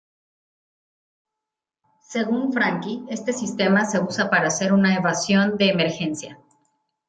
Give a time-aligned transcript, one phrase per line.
[2.09, 6.39] Según Franky, este sistema se usa para hacer una evasión de emergencia.